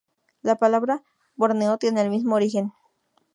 La 0.41 0.55
palabra 0.55 1.03
"Borneo" 1.35 1.77
tiene 1.77 2.01
el 2.01 2.09
mismo 2.09 2.33
origen. 2.33 2.73